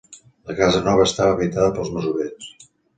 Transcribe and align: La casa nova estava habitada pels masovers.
La 0.51 0.55
casa 0.59 0.81
nova 0.89 1.05
estava 1.11 1.37
habitada 1.37 1.77
pels 1.79 1.95
masovers. 1.99 2.53